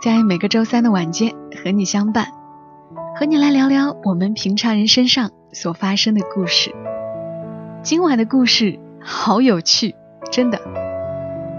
[0.00, 2.28] 在每个周三的晚间和你相伴，
[3.18, 6.72] 和你来聊聊我们平常人身上所发生的故事。
[7.82, 9.96] 今晚的故事好有趣，
[10.30, 10.60] 真的。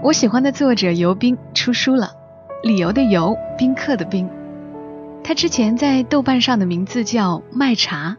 [0.02, 2.12] 我喜欢的作者尤斌出书了，
[2.62, 4.26] 理由的由，宾客的宾。
[5.22, 8.16] 他之前在豆瓣上的名字叫麦茶。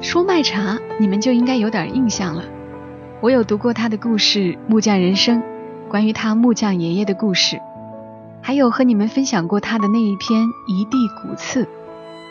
[0.00, 2.44] 说麦茶，你们就应该有点印象了。
[3.20, 4.38] 我有读过他的故事
[4.68, 5.40] 《木匠人生》，
[5.88, 7.60] 关于他木匠爷爷的故事，
[8.46, 11.64] 还有和你们分享过他的那一篇《一地骨刺》。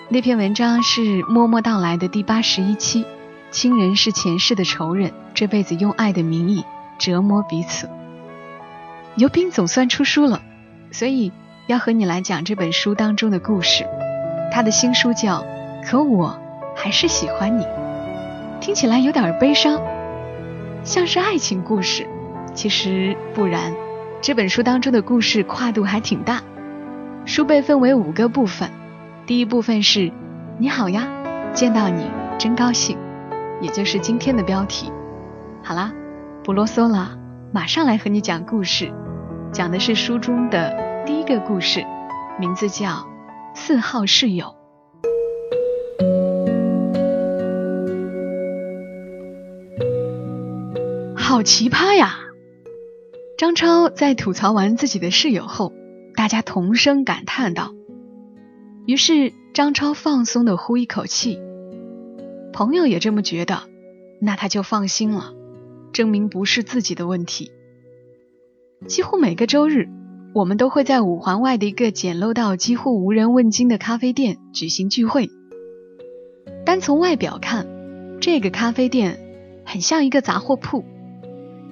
[0.08, 3.06] 那篇文章是默默到来的第八十一期。
[3.52, 6.64] 亲人是前世的仇人，这辈子用爱的名义
[6.98, 7.90] 折磨彼此。
[9.18, 10.42] 尤斌总算出书了，
[10.90, 11.34] 所以
[11.68, 13.86] 要和你来讲这本书当中的故事。
[14.54, 15.42] 他的新书叫
[15.86, 16.40] 《可我
[16.78, 17.64] 还是喜欢你》，
[18.62, 19.82] 听起来有点悲伤。
[20.86, 22.08] 像是爱情故事，
[22.54, 23.74] 其实不然。
[24.26, 26.42] 这本书当中的故事跨度还挺大，
[27.28, 28.72] 书被分为五个部分。
[29.28, 30.12] 第一部分是
[30.58, 31.08] “你好呀，
[31.54, 32.10] 见到你
[32.40, 32.98] 真高兴”，
[33.62, 34.92] 也就是今天的标题。
[35.62, 35.94] 好啦，
[36.44, 37.16] 不啰嗦了，
[37.54, 38.92] 马上来和你讲故事。
[39.52, 41.86] 讲的是书中的第一个故事，
[42.40, 42.88] 名字叫
[43.54, 44.48] 《四号室友》。
[51.16, 52.25] 好奇葩呀！
[53.38, 55.74] 张超在吐槽完自己的室友后，
[56.16, 57.74] 大家同声感叹道。
[58.86, 61.38] 于是张超放松的呼一口气，
[62.54, 63.64] 朋友也这么觉得，
[64.22, 65.34] 那他就放心了，
[65.92, 67.52] 证明不是自己的问题。
[68.88, 69.90] 几乎每个周日，
[70.34, 75.30] 我们都会在五环外的一个简陋到几乎无人问津的咖啡店举行聚会。
[76.66, 77.68] 单从外表看，
[78.22, 79.20] 这个咖啡店
[79.66, 80.86] 很像一个杂货铺。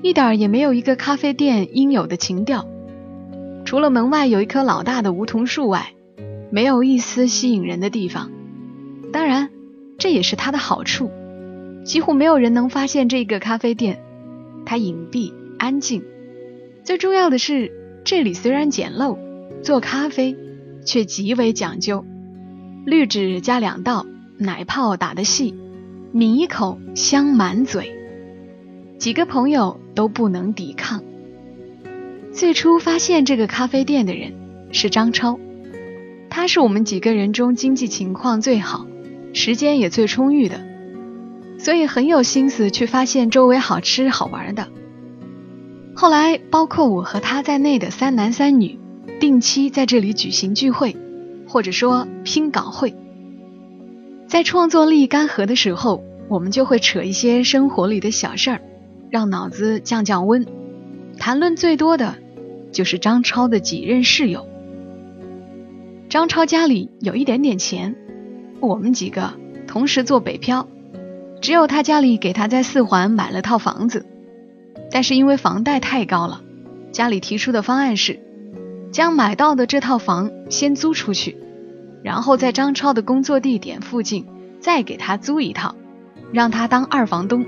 [0.03, 2.67] 一点儿也没有一个咖啡店应有的情调，
[3.63, 5.93] 除了门外有一棵老大的梧桐树外，
[6.51, 8.29] 没有一丝吸引人的地方。
[9.13, 9.49] 当然，
[9.97, 11.09] 这也是它的好处，
[11.85, 14.03] 几乎没有人能发现这个咖啡店。
[14.65, 16.03] 它隐蔽安静，
[16.83, 17.71] 最重要的是，
[18.03, 19.17] 这里虽然简陋，
[19.61, 20.35] 做咖啡
[20.85, 22.03] 却极为讲究。
[22.85, 24.05] 滤纸加两道，
[24.37, 25.55] 奶泡打得细，
[26.11, 28.02] 抿一口香满嘴。
[29.03, 31.03] 几个朋友都不能抵抗。
[32.31, 34.31] 最初发现这个咖啡店的人
[34.71, 35.37] 是张超，
[36.29, 38.87] 他是我们几个人中经济情况最好、
[39.33, 40.65] 时间也最充裕的，
[41.59, 44.69] 所以很有心思去发现周围好吃好玩的。
[45.93, 48.79] 后来，包括我和他在内的三男三女，
[49.19, 50.95] 定期在这里举行聚会，
[51.45, 52.95] 或者说拼稿会。
[54.29, 58.61] 在创作力干涸的时候，我们就会扯一些生活里的小事儿。
[59.13, 60.47] 让脑子降降温，
[61.19, 62.15] 谈论最多的
[62.71, 64.47] 就是张超的几任室友。
[66.09, 67.95] 张超家里有一点点钱，
[68.59, 69.35] 我们几个
[69.67, 70.67] 同时做北漂，
[71.41, 74.03] 只有他家里给他在四环买了套房子，
[74.89, 76.41] 但是因为房贷太高了，
[76.91, 78.19] 家里提出的方案是
[78.91, 81.37] 将买到的这套房先租出去，
[82.01, 84.25] 然后在张超的工作地点附近
[84.59, 85.75] 再给他租一套，
[86.31, 87.45] 让他当二房东。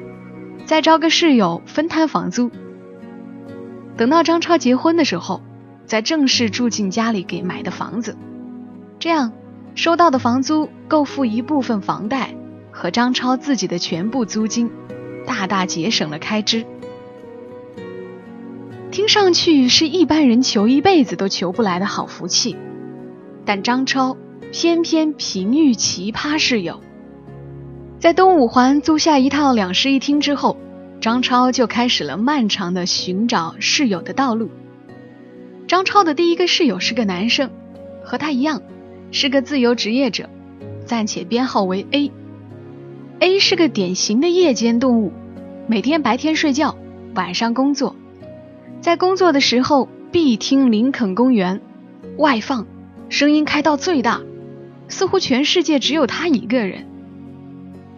[0.66, 2.52] 再招个室友分摊房租，
[3.98, 5.42] 等到张超结婚的时候，
[5.86, 8.18] 再正式住进家里给买的房子，
[8.98, 9.34] 这样
[9.76, 12.34] 收到的房租够付一部分房贷
[12.72, 14.72] 和张超自己的全部租金，
[15.28, 16.66] 大大节省了开支。
[18.92, 22.56] 听上去是一般人求一辈子都求不来的好福气，
[23.44, 24.16] 但张超
[24.52, 26.82] 偏偏平遇奇葩室友。
[28.06, 30.58] 在东五环租下一套两室一厅之后，
[31.02, 34.52] 张超就开始了漫长的寻找室友的道路。
[35.68, 37.50] 张超的第一个室友是个男生，
[38.04, 38.62] 和他一样，
[39.10, 40.30] 是个自由职业者，
[40.86, 42.12] 暂且编号为 A。
[43.22, 45.12] A 是个典型的夜间动物，
[45.66, 46.78] 每天白天睡觉，
[47.16, 47.96] 晚上工作。
[48.82, 51.60] 在工作的时候必听林肯公园，
[52.20, 52.68] 外放，
[53.10, 54.22] 声音开到最大，
[54.90, 56.86] 似乎全世界只有他一个人。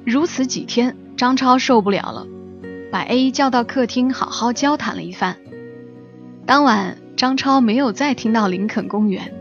[0.07, 2.25] 如此几天，张超受不了了，
[2.89, 5.36] 把 A 叫到客厅好好交谈了一番。
[6.45, 9.33] 当晚，张超没有再听到林肯公园，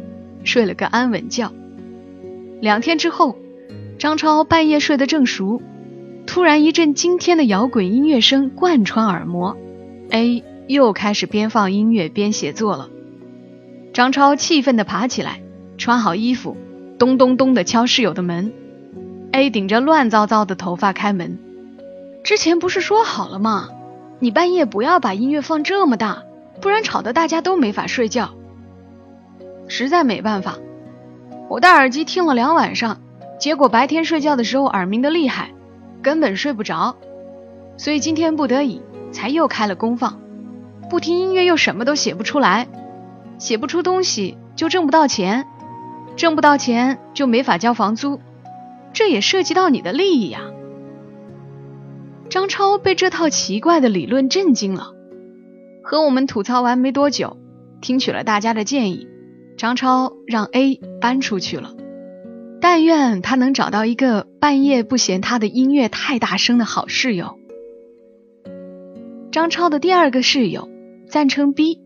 [0.43, 1.53] 睡了个安稳觉。
[2.61, 3.37] 两天之后，
[3.97, 5.63] 张超半夜睡得正熟，
[6.27, 9.57] 突然一阵惊天的摇滚音乐声贯穿耳膜
[10.11, 12.91] ，A 又开始边放音乐边写作了。
[13.93, 15.41] 张超气愤地爬起来，
[15.79, 16.57] 穿好衣服，
[16.99, 18.53] 咚咚咚地敲室友的门。
[19.33, 21.39] A 顶着乱糟糟的头发开门，
[22.25, 23.69] 之前不是说好了吗？
[24.19, 26.23] 你半夜不要把音乐放这么大，
[26.63, 28.31] 不然吵得大家都没法睡觉。
[29.69, 30.57] 实在没办法，
[31.51, 32.99] 我戴耳机听了两晚上，
[33.39, 35.51] 结果白天睡觉的时候耳鸣的厉害，
[36.03, 36.97] 根本睡不着。
[37.77, 38.81] 所以今天不得已
[39.13, 40.19] 才又开了功放。
[40.89, 42.69] 不听音乐又什么都写不出来，
[43.39, 45.47] 写不出东西就挣不到钱，
[46.17, 48.21] 挣不到钱就没法交房租，
[48.97, 50.41] 这也涉及到你的利益呀。
[52.31, 54.95] 张超被这套奇怪的理论震惊了，
[55.85, 57.37] 和我们吐槽完没多久，
[57.83, 59.07] 听取了大家的建议。
[59.59, 61.75] 张超让 A 搬出去了，
[62.59, 67.39] 但愿他能找到一个半夜不嫌他的音乐太大声的好室友。
[69.31, 70.71] 张超的第二个室友
[71.07, 71.83] 暂称 B，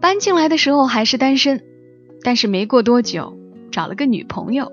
[0.00, 1.62] 搬进来的时候还是单身，
[2.24, 3.38] 但是没过多久
[3.70, 4.72] 找了个女朋友，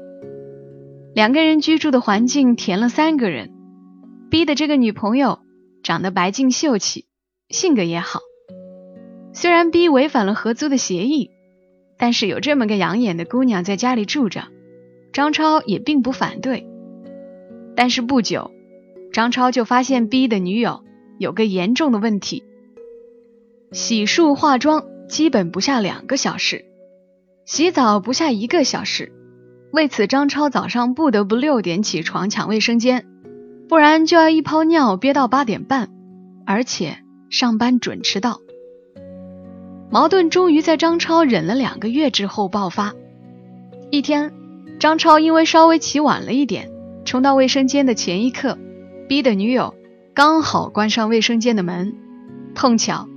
[1.13, 3.51] 两个人居住的环境填了三个人。
[4.29, 5.39] B 的这个女朋友
[5.83, 7.05] 长得白净秀气，
[7.49, 8.21] 性格也好，
[9.33, 11.31] 虽然 B 违反了合租的协议。
[11.97, 14.45] 但是有这么个养眼的姑娘在家里住着，
[15.13, 16.67] 张超也并不反对。
[17.75, 18.49] 但是不久，
[19.13, 20.83] 张超就发现 B 的女友
[21.19, 22.43] 有个严重的问题：
[23.71, 26.65] 洗漱化妆基本不下两个小时，
[27.45, 29.11] 洗澡不下一个小时。
[29.71, 33.05] 为此，张超早上不得不六点起床抢卫生间，
[33.69, 35.89] 不然就要一泡尿憋到八点半，
[36.45, 36.97] 而且
[37.29, 38.39] 上班准迟到。
[39.89, 42.93] 矛盾终于在张超忍了两个月之后爆发。
[43.89, 44.33] 一天，
[44.79, 46.69] 张超因为稍微起晚了一点，
[47.05, 48.57] 冲到卫生间的前一刻
[49.07, 49.73] 逼的女友
[50.13, 51.95] 刚好关上卫生间的门。
[52.55, 53.07] 碰巧，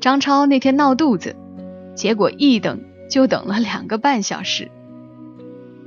[0.00, 1.34] 张超那天闹肚子，
[1.96, 2.80] 结果一等
[3.10, 4.70] 就等了两个半小时。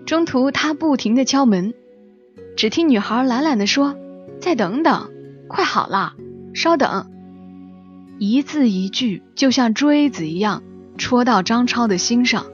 [0.08, 1.74] 中途他不停的敲门，
[2.56, 3.98] 只听女孩懒懒的说
[4.40, 5.12] ：“再等等，
[5.50, 6.14] 快好了，
[6.54, 7.12] 稍等。”
[8.18, 10.64] 一字一句，就像锥子一样
[10.98, 12.46] 戳到张超的心上。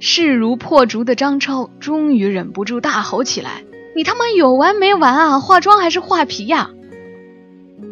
[0.00, 3.62] 势如破竹的张超终于忍不住大吼起来
[3.94, 5.40] ：“你他妈有完没完啊？
[5.40, 6.70] 化妆还是画皮呀？”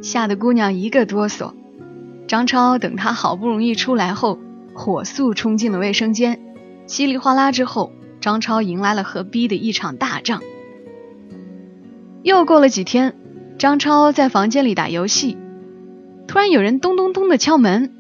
[0.01, 1.53] 吓得姑娘一个哆嗦。
[2.27, 4.39] 张超等她好不容易出来后，
[4.73, 6.41] 火速冲进了卫生间。
[6.87, 7.93] 稀里哗啦之后，
[8.27, 10.43] 张超迎来了和 B 的一场大仗。
[12.25, 13.15] 又过了几天，
[13.57, 15.39] 张超在房间里打游戏。
[16.27, 17.95] 突然有人咚咚咚的敲门，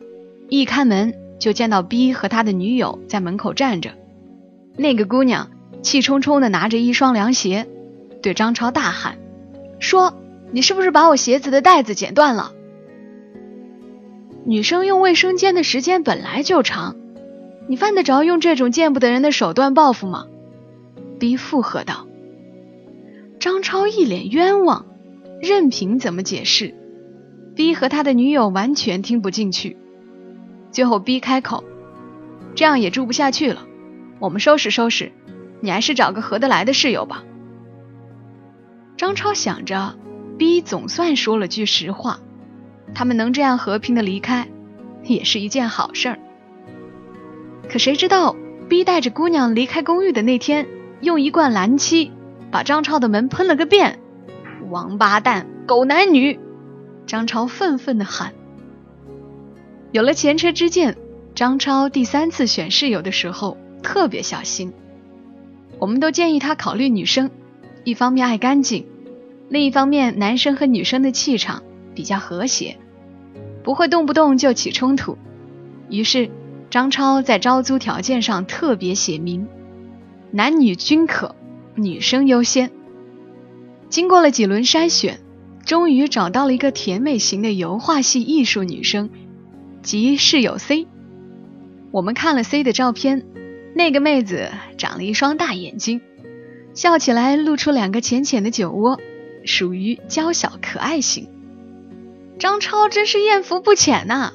[0.49, 3.93] 一开门就见到 B 和他的女友在门口站着。
[4.77, 5.49] 那个姑娘
[5.81, 7.69] 气冲冲的拿着一双凉鞋，
[8.21, 9.19] 对张超大喊
[9.79, 10.13] ：“说
[10.51, 12.51] 你是不是把我鞋子的带子剪断了？
[14.45, 16.97] 女生用卫生间的时间本来就长，
[17.69, 20.27] 你犯得着用这种见不得人的手段报复吗
[21.19, 22.07] ？”B 附和道。
[23.39, 24.87] 张超一脸冤枉，
[25.41, 26.75] 任凭怎么解释。
[27.55, 29.77] B 和他的女友完全听不进去，
[30.71, 31.65] 最后 B 开口
[32.55, 33.67] ：“这样也住不下去了，
[34.19, 35.13] 我们收拾收拾，
[35.61, 37.25] 你还是找个合得来的室友吧。”
[38.99, 39.97] 张超想着
[40.39, 42.21] ，B 总算说了句实话，
[42.95, 44.49] 他们能这样和平的离开，
[45.05, 46.19] 也是一件好事儿。
[47.69, 48.37] 可谁知道
[48.69, 50.67] ，B 带着姑娘离开公寓的那天，
[51.01, 52.13] 用一罐蓝漆
[52.51, 53.99] 把张超的门喷了个遍，
[54.71, 56.39] 王八蛋，狗男女！
[57.07, 58.33] 张超愤愤地喊
[59.93, 60.97] ：“有了前车之鉴，
[61.35, 64.73] 张超第三次选室友的时候特别小心。
[65.79, 67.31] 我们都建议他考虑女生，
[67.85, 68.87] 一方面爱干净，
[69.49, 71.63] 另一方面男生和女生的气场
[71.95, 72.79] 比较和谐，
[73.63, 75.19] 不会动不动就起冲突。
[75.91, 76.31] 于是，
[76.71, 79.47] 张超在招租条件上特别写明：
[80.31, 81.35] 男女均可，
[81.75, 82.71] 女生优先。
[83.89, 85.21] 经过了几轮筛选。”
[85.67, 89.11] 终于找到了一个甜美型的油画系艺术女生，
[89.83, 90.87] 即室友 C。
[91.91, 93.27] 我们看了 C 的照片，
[93.75, 96.03] 那个妹子长了一双大眼睛，
[96.73, 99.01] 笑起来露出两个浅浅的酒窝，
[99.45, 101.29] 属于娇小可爱型。
[102.39, 104.35] 张超真是艳福不浅呐，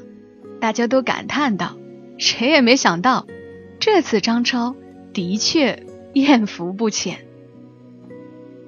[0.59, 1.77] 大家都感叹道。
[2.21, 3.25] 谁也没想到，
[3.79, 4.75] 这次张超
[5.11, 7.25] 的确艳福不浅。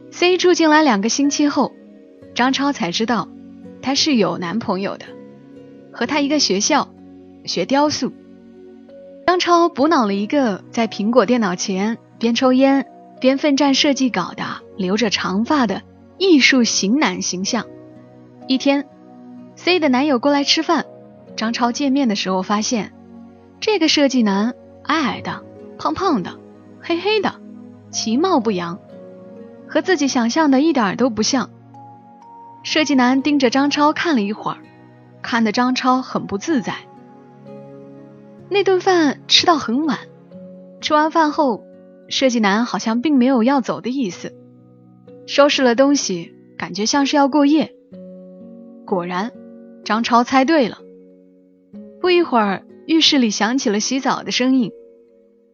[0.09, 1.71] C 住进来两个星期后。
[2.33, 3.29] 张超才知道，
[3.79, 5.05] 她是有男朋友的，
[5.91, 6.91] 和他一个学校，
[7.45, 8.11] 学雕塑。
[9.27, 12.87] 张超补脑了一个在苹果电脑前边抽烟
[13.21, 14.43] 边奋战设计稿的
[14.77, 15.83] 留着长发的
[16.17, 17.67] 艺术型男形象。
[18.47, 18.87] 一天
[19.55, 20.87] ，C 的男友过来吃饭，
[21.35, 22.93] 张超见面的时候发现，
[23.65, 25.41] 这个设计男矮矮的、
[25.77, 26.37] 胖胖的、
[26.81, 27.35] 黑黑的，
[27.91, 28.77] 其貌不扬，
[29.69, 31.49] 和自己想象的一点都不像。
[32.63, 34.57] 设计男盯着张超看了一会儿，
[35.21, 36.75] 看得张超很不自在。
[38.49, 39.97] 那顿饭吃到很晚，
[40.81, 41.63] 吃完饭后，
[42.09, 44.35] 设计男好像并没有要走的意思，
[45.25, 47.73] 收拾了东西，感觉像是要过夜。
[48.85, 49.31] 果然，
[49.85, 50.79] 张超猜对了。
[52.01, 54.71] 不一会儿，浴室里响起了洗澡的声音。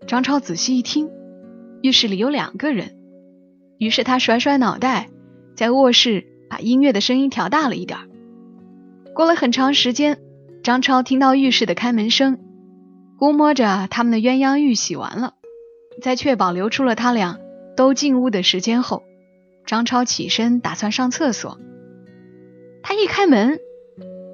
[0.08, 1.10] 张超仔细一听，
[1.82, 2.98] 浴室里有两个人。
[3.78, 5.10] 于是他甩甩脑袋，
[5.56, 8.00] 在卧室把音乐的声音调大了一点。
[9.14, 10.20] 过了很长时间，
[10.64, 12.40] 张超听到浴室的开门声。
[13.18, 15.34] 估摸着他们的鸳鸯浴洗完了，
[16.02, 17.38] 在确保留出了他俩
[17.76, 19.04] 都进屋的时间后，
[19.66, 21.60] 张超起身打算上厕所。
[22.82, 23.60] 他一开门，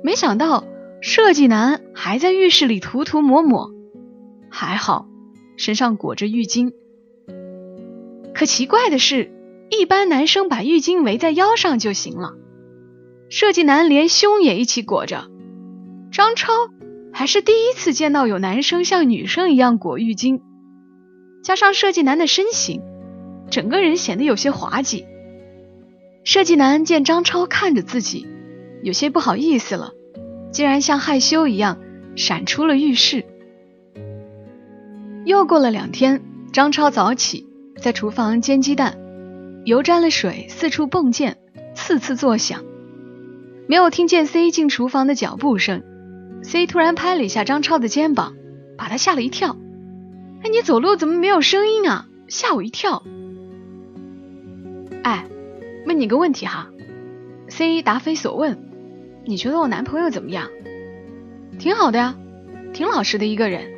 [0.04, 0.64] 没想到
[1.02, 3.72] 设计男还在浴室里涂涂抹抹，
[4.50, 5.08] 还好
[5.58, 6.72] 身上裹着浴巾。
[8.34, 9.32] 可奇怪的是，
[9.70, 12.34] 一般男生把浴巾围在腰上就行了，
[13.30, 15.30] 设计男连胸也一起裹着。
[16.12, 16.52] 张超。
[17.18, 20.42] 还是第一次见到有男生像女生一样裹浴巾，
[21.42, 22.82] 加上设计男的身形，
[23.50, 25.06] 整个人显得有些滑稽。
[26.25, 28.28] 设计男见张超看着自己，
[28.84, 29.94] 有些不好意思了，
[30.52, 31.78] 竟然像害羞一样
[32.16, 33.25] 闪出了浴室。
[35.25, 36.22] 又过了两天，
[36.54, 37.48] 张超早起
[37.82, 38.98] 在厨房煎鸡蛋，
[39.66, 41.38] 油沾了水，四处迸溅，
[41.74, 42.64] 次次作响，
[43.68, 45.84] 没有听见 C 进厨房的脚步声。
[46.44, 48.36] C 突然拍了一下张超的肩膀，
[48.78, 49.58] 把他吓了一跳。
[50.44, 52.08] 哎，你走路怎么没有声音啊？
[52.28, 53.04] 吓我一跳。
[55.04, 55.25] 哎，
[55.88, 56.70] 问你个问题哈。
[57.48, 58.75] C 答非所问。
[59.25, 60.50] 你觉得我男朋友怎么样？
[61.58, 62.15] 挺好的呀，
[62.74, 63.74] 挺老实的一个人。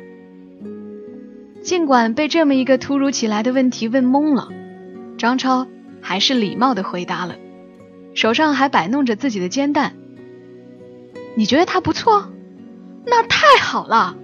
[1.62, 4.48] 尽管被这么一个突如其来的问题问懵了，
[5.16, 5.66] 张超
[6.00, 7.36] 还是礼貌的回答了，
[8.14, 9.94] 手上还摆弄着自己的煎蛋。
[11.34, 12.30] 你觉得他不错？
[13.06, 14.16] 那太好了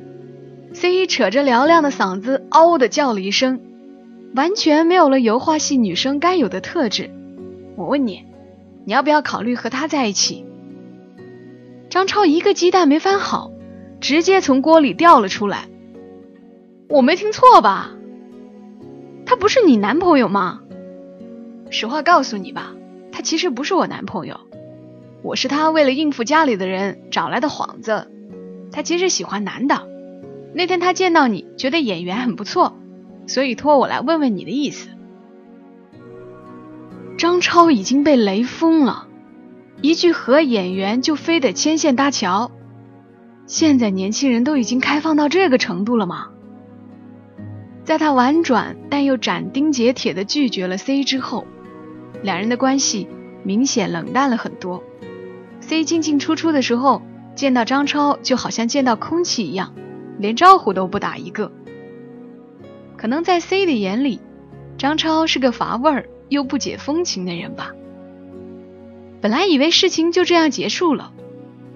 [0.75, 3.61] ！C 扯着嘹亮的嗓子，嗷的叫了一声，
[4.35, 7.11] 完全没有了油画系女生该有的特质。
[7.77, 8.25] 我问你，
[8.85, 10.45] 你要不要考虑和他在一起？
[11.95, 13.53] 张超一个鸡蛋没翻好，
[14.01, 15.69] 直接从锅里掉了出来。
[16.89, 17.93] 我没听错吧？
[19.25, 20.63] 他不是你男朋友吗？
[21.71, 22.75] 实话告诉你吧，
[23.13, 24.41] 他其实不是我男朋友，
[25.23, 28.11] 我是他为了应付家里的人找来的幌子。
[28.73, 29.87] 他其实喜欢男的，
[30.53, 32.77] 那天他见到你，觉得演员很不错，
[33.29, 34.89] 所以托我来问问你的意思。
[37.19, 39.07] 张超已经被雷疯了，
[39.81, 42.51] 一句和演员就非得牵线搭桥，
[43.47, 46.29] 现在年轻人都已经开放到这个程度了吗？
[47.85, 51.47] 在他婉转但又斩钉截铁的拒绝了 C 之后，
[52.23, 53.09] 两人的关系
[53.43, 54.83] 明显冷淡了很多。
[55.61, 57.03] C 进进出出的时候。
[57.35, 59.75] 见到张超就好像见到空气一样，
[60.21, 61.51] 连招呼都不打一个。
[62.97, 64.21] 可能在 C 的眼里，
[64.79, 67.73] 张超是个乏味儿又不解风情的人吧。
[69.25, 71.11] 本来以为事情就这样结束了，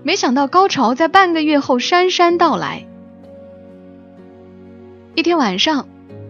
[0.03, 2.87] 没想到高潮在半个月后姗姗到来。
[5.15, 5.89] 一天晚上，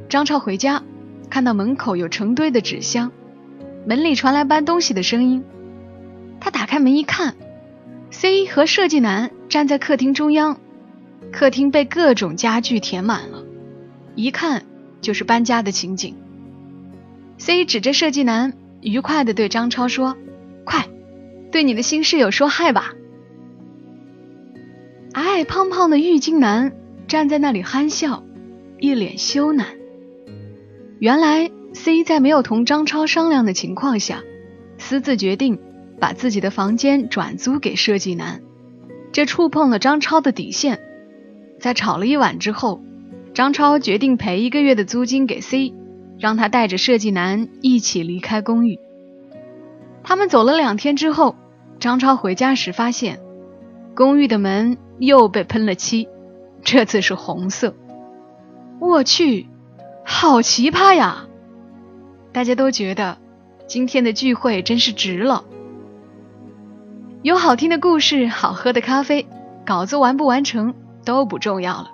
[0.08, 0.84] 张超回家，
[1.28, 3.10] 看到门口有成堆的纸箱，
[3.84, 5.42] 门里传来搬东西的声音，
[6.38, 7.34] 他打开门一看。
[8.12, 10.60] C 和设计男站在客厅中央，
[11.32, 13.42] 客厅被各种家具填满了，
[14.14, 14.62] 一看
[15.00, 16.14] 就是搬家的情景。
[17.38, 20.16] C 指着设计男，愉快地对张超说：“，
[21.58, 22.94] 对你的新室友说嗨吧。”
[25.12, 26.72] 矮矮胖胖的浴巾男
[27.08, 28.22] 站在那里憨笑，
[28.78, 29.64] 一脸羞赧。
[31.00, 34.22] 原来 C 在没有同张超商量的情况下，
[34.78, 35.58] 私自决定。
[36.00, 38.40] 把自己的房间转租给设计男，
[39.10, 40.78] 这触碰了张超的底线。
[41.58, 42.80] 在吵了一晚之后，
[43.34, 45.74] 张超决定赔一个月的租金给 C，
[46.20, 48.78] 让他带着设计男一起离开公寓。
[50.04, 51.34] 他们走了两天之后，
[51.80, 53.20] 张超回家时发现，
[53.94, 56.08] 公寓的门又被喷了漆，
[56.62, 57.74] 这次是红色。
[58.80, 59.48] 我去，
[60.04, 61.26] 好奇葩呀！
[62.32, 63.18] 大家都觉得
[63.66, 65.44] 今天的聚会真是值了。
[67.22, 69.26] 有好听的故事，好喝的咖啡，
[69.64, 71.90] 稿子完不完成都不重要了。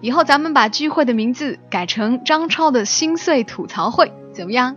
[0.00, 4.76] 以后咱们把聚会的名字改成张超的心碎吐槽会，怎么样？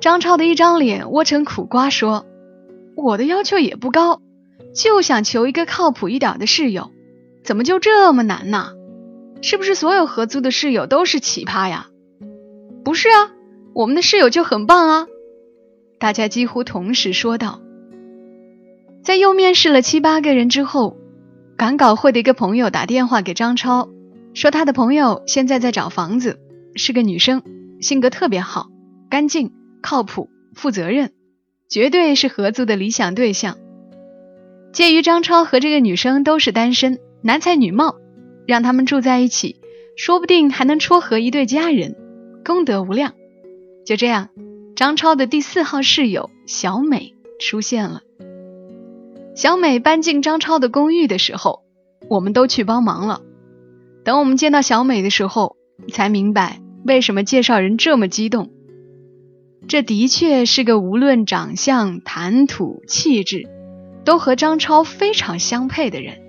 [0.00, 2.24] 张超的一张脸窝成苦瓜，说
[3.00, 4.20] ：“我的要求也不高，
[4.74, 6.90] 就想求一个靠谱一点的室友，
[7.44, 8.72] 怎么就这么难呢？
[9.40, 11.86] 是不是所有合租的室友都是奇葩呀
[12.82, 13.30] ？”“不是啊，
[13.72, 15.06] 我们的室友就很棒啊！”
[16.00, 17.60] 大家几乎同时说道。
[19.04, 20.96] 在又面试了七八个人之后，
[21.56, 23.88] 赶稿会的一个朋友打电话给张超，
[24.34, 26.40] 说他的朋友现在在找房子，
[26.74, 27.44] 是个女生，
[27.80, 28.66] 性格特别好，
[29.08, 29.52] 干净。
[29.80, 31.12] 靠谱、负责任，
[31.68, 33.58] 绝对是合租的理想对象。
[34.72, 37.96] 鉴于张超和这个女生都是单身，男才女貌，
[38.46, 39.56] 让他们住在一起，
[39.96, 41.96] 说不定还能撮合一对佳人，
[42.44, 43.14] 功德无量。
[43.84, 44.28] 就这样，
[44.76, 48.02] 张超的第四号室友小美出现了。
[49.34, 51.62] 小美搬进张超的公寓的时候，
[52.08, 53.22] 我们都去帮忙了。
[54.04, 55.56] 等我们见到小美的时候，
[55.92, 58.50] 才明白为什么介绍人这么激动。
[59.68, 63.46] 这的确是个无论长相、谈吐、气质，
[64.02, 66.22] 都和张超非常相配的人。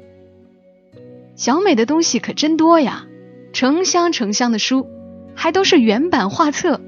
[1.36, 3.06] 小美的东西可真多呀，
[3.54, 4.88] 成箱成箱的书，
[5.36, 6.82] 还都是原版画册，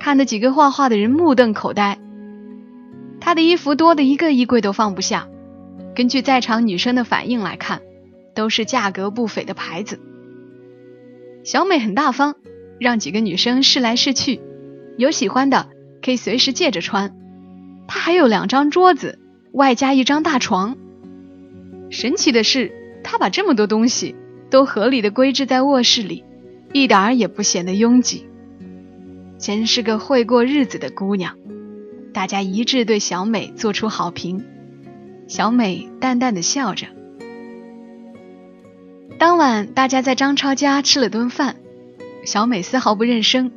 [0.00, 1.98] 看得几个画画的人目瞪口呆。
[3.20, 5.28] 她的衣服多的一个衣柜都放不下，
[5.94, 7.82] 根据在场女生的反应来看，
[8.34, 10.00] 都是价格不菲的牌子。
[11.42, 12.36] 小美很大方，
[12.80, 14.40] 让几个女生试来试去，
[14.96, 15.73] 有喜欢的。
[16.04, 17.16] 可以随时借着穿，
[17.88, 19.18] 他还有两张桌子，
[19.52, 20.76] 外加一张大床。
[21.88, 24.14] 神奇的是，他把这么多东西
[24.50, 26.22] 都合理的规置在卧室里，
[26.74, 28.26] 一点儿也不显得拥挤。
[29.38, 31.38] 真是个会过日子的姑娘，
[32.12, 34.44] 大家一致对小美做出好评。
[35.26, 36.86] 小美淡淡的笑着。
[39.18, 41.56] 当晚，大家在张超家吃了顿饭，
[42.26, 43.50] 小美丝毫不认生，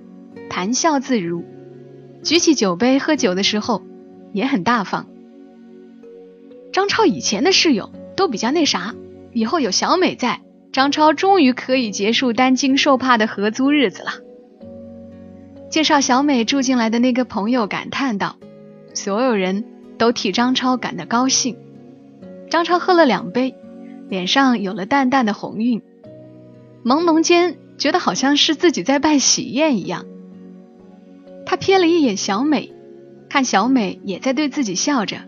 [0.50, 1.44] 谈笑自如。
[2.24, 3.84] 举起酒杯喝酒的时候，
[4.34, 5.08] 也很大方。
[6.74, 8.94] 张超以前的室友都比较那啥，
[9.34, 14.12] 以后有小美在，张超终于可以结束担惊受怕的合租日子了。
[15.70, 18.38] 介绍小美住进来的那个朋友感叹道
[18.94, 19.64] ：“所有人
[19.98, 21.58] 都替张超感到高兴。”
[22.50, 23.56] 张超喝了两杯，
[24.08, 25.82] 脸上有了淡淡的红晕，
[26.86, 30.06] 朦胧间觉得好像是自己在办喜宴一样。
[31.50, 32.74] 他瞥了一眼小美，
[33.30, 35.22] 看小美也在对自己笑着，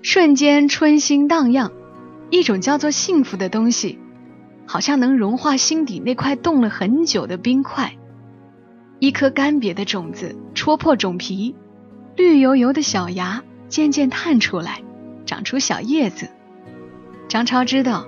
[0.00, 1.70] 瞬间春心荡漾，
[2.30, 3.98] 一种叫做幸福的东西，
[4.64, 7.92] 好像能融化心底那块冻了很久的冰块。
[9.00, 11.54] 一颗干瘪的种子戳破种皮，
[12.16, 14.82] 绿油油的小芽渐渐探出来，
[15.26, 16.30] 长出小叶子。
[17.28, 18.06] 张超知道，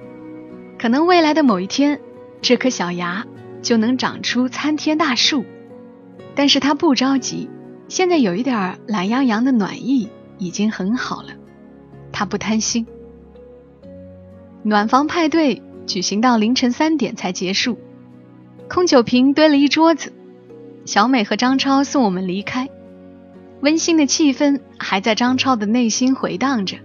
[0.78, 2.00] 可能未来的某一天，
[2.40, 3.26] 这颗小芽
[3.60, 5.44] 就能长出参天大树。
[6.36, 7.50] 但是他不着急，
[7.88, 11.30] 现在有一点懒洋洋的暖意已经很好了。
[12.12, 12.86] 他不贪心。
[14.62, 17.78] 暖房派对举行到凌晨三点才结束，
[18.68, 20.12] 空酒瓶堆了一桌子。
[20.84, 22.68] 小美和张超送我们离开，
[23.60, 26.76] 温馨的气氛还在张超的内心回荡着。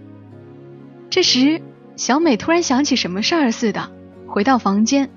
[1.10, 1.60] 这时，
[1.94, 3.92] 小美突然想起什么事儿似的，
[4.26, 5.10] 回到房间，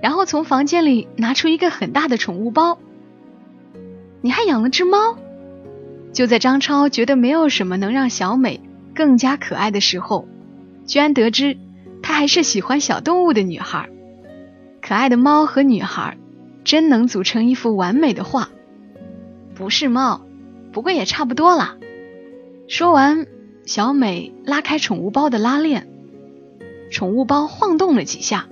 [0.00, 2.78] 然后从房间里拿出一个很大的宠物包。
[4.22, 5.18] 你还养了只猫？
[6.12, 8.60] 就在张超觉得没有什么能让小美
[8.94, 10.28] 更加可爱的时候，
[10.86, 11.58] 居然得知
[12.02, 13.88] 她还是喜欢小动物的女孩。
[14.80, 16.16] 可爱的猫和女孩，
[16.64, 18.48] 真能组成一幅完美的画。
[19.54, 20.22] 不是猫，
[20.72, 21.76] 不过也差不多了。
[22.68, 23.26] 说完，
[23.64, 25.88] 小美拉开宠物包的拉链，
[26.90, 28.46] 宠物包晃动了几下，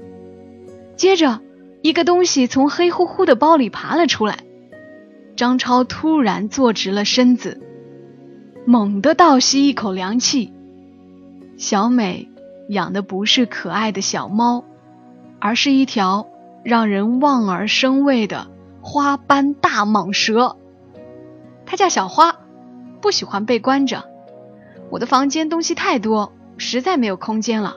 [0.97, 1.41] 接着
[1.83, 4.39] 一个东西从黑乎乎的包里爬了出来。
[5.41, 7.63] 张超突然坐直了身子，
[8.67, 10.53] 猛地倒吸一口凉气。
[11.57, 12.29] 小美
[12.69, 14.65] 养的不是可爱的小猫，
[15.39, 16.29] 而是一条
[16.63, 18.49] 让人望而生畏的
[18.83, 20.59] 花斑大蟒蛇。
[21.65, 22.37] 它叫小花，
[23.01, 24.05] 不喜欢被关着。
[24.91, 27.77] 我的房间东西太多，实在没有空间了，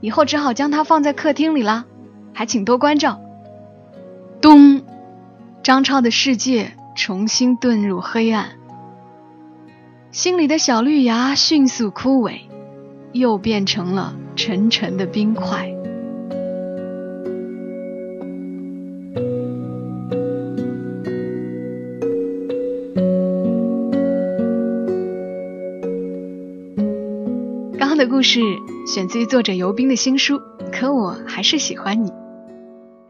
[0.00, 1.84] 以后只好将它放在客厅里啦。
[2.32, 3.20] 还请多关照。
[4.40, 4.80] 咚，
[5.62, 6.72] 张超的世界。
[6.96, 8.52] 重新遁入黑暗，
[10.10, 12.40] 心里的小绿芽迅速枯萎，
[13.12, 15.70] 又变成了沉沉的冰块。
[27.78, 28.40] 刚刚的故事
[28.86, 30.36] 选自于作者尤斌的新书
[30.72, 32.10] 《可我还是喜欢你》，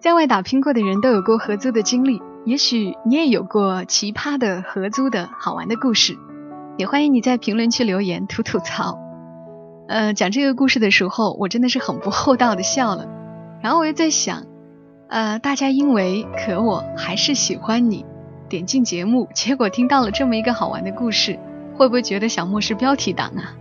[0.01, 6.17] 在外打拼过的人都有过合租的经历，也许你也有过奇葩的合租的好玩的故事，
[6.79, 9.01] 也欢迎你在评论区留言吐吐槽。
[9.89, 13.09] 呃，讲这个故事的时候，我真的是很不厚道的笑了，
[13.61, 14.45] 然后我又在想，
[15.09, 18.07] 呃，大家因为可我还是喜欢你，
[18.49, 21.41] 点进节目，结果听到了这么一个好玩的故事，
[21.77, 23.57] 会不会觉得小莫是标题党啊？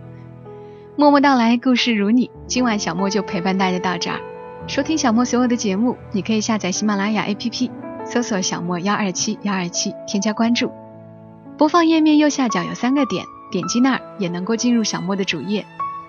[0.96, 4.20] 默默到来，故事如你，今晚小莫就陪伴大家到这儿。
[4.68, 7.68] 收听小莫所有的节目，你可以下载喜马拉雅 APP，
[8.06, 10.72] 搜索“小莫幺二七幺二七”，添加关注。
[11.58, 15.66] 播放页面右下角有三个点，点击那儿也能够进入小莫的主页，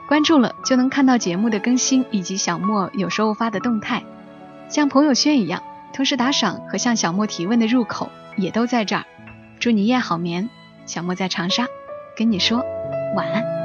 [0.07, 4.03] 关注了就能看到节目的更新以及小莫有时候发的动态，
[4.69, 5.63] 像朋友圈一样。
[5.93, 9.05] 同时打赏和向小莫提问的入口也都在这儿。
[9.59, 10.47] 祝你夜好眠，
[10.85, 11.65] 小莫在长沙
[12.15, 12.63] 跟你说
[13.15, 13.56] 晚安。